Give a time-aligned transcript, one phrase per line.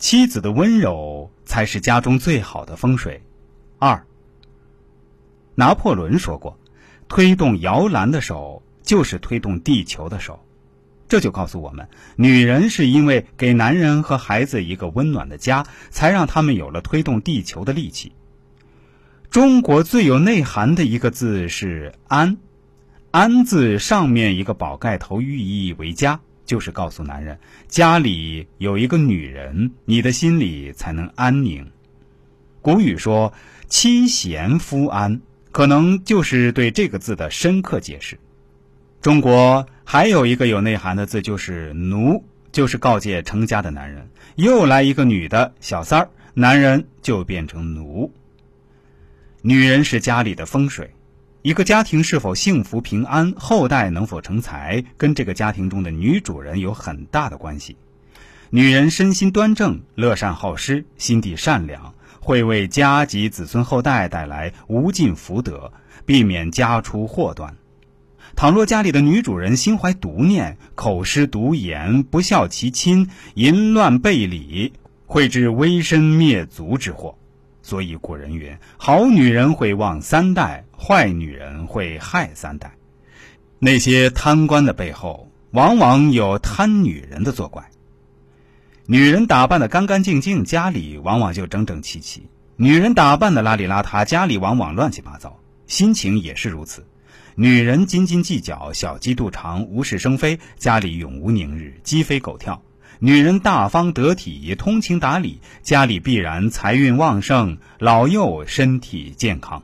[0.00, 3.22] 妻子的温柔才是家中最好的风水。
[3.78, 4.06] 二，
[5.54, 6.58] 拿破仑说过
[7.06, 10.42] ：“推动摇篮的手就是推动地球的手。”
[11.06, 18.12] 这就告诉我们，女人是因为给男人和孩子一个温暖的家，才让他们有了推动地球的力气。
[19.28, 22.38] 中国最有内涵的一个字是“安
[23.12, 26.20] ”，“安”字上面一个宝盖头，寓意为家。
[26.50, 27.38] 就是告诉男人，
[27.68, 31.70] 家里有一个女人，你的心里才能安宁。
[32.60, 33.32] 古语说
[33.70, 35.20] “妻贤夫安”，
[35.52, 38.18] 可能就是对这个字的深刻解释。
[39.00, 48.12] 中国还有一个有内涵的字，就是“奴”，就是告诫成家的男人，又来一个女的小三儿，男人就变成奴。
[49.40, 50.90] 女人是家里的风水。
[51.42, 57.78] 一个家庭是否幸福平安，后代能否成才，跟这个家庭中的女主人有很大的关系。
[58.50, 65.72] 女人身心端正、乐善好施、心地善良，会为家及子孙后代带来无尽福德，
[66.04, 67.56] 避免家出祸端。
[68.36, 74.74] 倘若家里的女主人心怀毒念，口失毒言，不孝其亲，淫乱背礼，
[75.06, 77.16] 会致危身灭族之祸。
[77.62, 82.74] 所以古人云：“好女人会旺三代，坏女人会害三代。”
[83.58, 87.70] 那些贪官的背后，往往有贪女人的作怪。
[88.86, 92.22] 女人打扮的干干净净，家里往往就整整齐齐；
[92.56, 95.38] 女人打扮的邋里邋遢，家里往往乱七八糟。
[95.66, 96.86] 心情也是如此。
[97.36, 102.62] 女人斤斤计较，小鸡肚肠，无事生非，家里永无宁日，鸡飞狗跳。
[103.02, 109.62] 女人大方得体、通情达理，家里必然财运旺盛，老幼身体健康。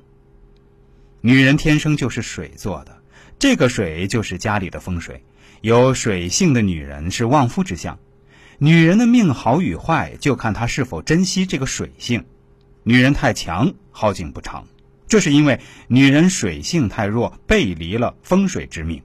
[1.20, 2.96] 女人天生就是水做的，
[3.38, 5.22] 这个水就是家里的风水。
[5.60, 7.98] 有水性的女人是旺夫之相。
[8.56, 12.24] 女人的命好与坏，就看她是否珍惜这个水性。
[12.84, 14.66] 女人太强，好景不长，
[15.08, 19.02] 这是因为女人水性太弱，背离了风水之命。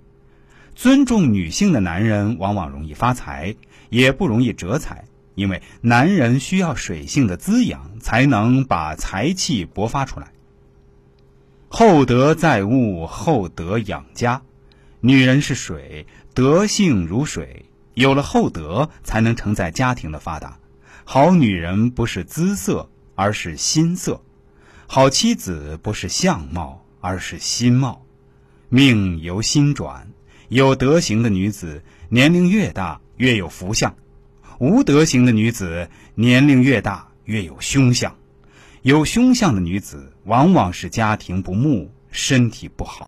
[0.76, 3.56] 尊重女性的男人，往往容易发财。
[3.90, 5.04] 也不容易折财，
[5.36, 10.32] 因为男人需要水性的滋养，才能把财气勃发出来。
[11.68, 14.42] 厚德载物，厚德养家。
[15.02, 20.58] 女人是水，德性如水，有了厚德，才能承载家庭的发达。
[21.04, 24.22] 好女人不是姿色，而是心色；
[24.88, 28.06] 好妻子不是相貌，而是心貌。
[28.70, 30.08] 命由心转，
[30.52, 33.00] 有德行的女子，年龄越大。
[33.18, 33.96] 越有福相，
[34.58, 38.16] 无德行的女子年龄越大越有凶相，
[38.82, 43.00] 有凶相的女子往往是家庭不睦，身体不好。